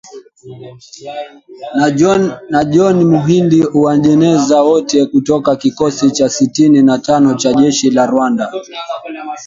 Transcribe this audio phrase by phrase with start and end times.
[2.53, 8.51] Na John Muhindi Uwajeneza, wote kutoka kikosi cha sitini na tano cha jeshi la Rwanda.